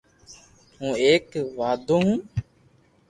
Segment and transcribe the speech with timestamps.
[0.77, 1.27] ھون ايڪ
[1.57, 2.09] واڌو ھون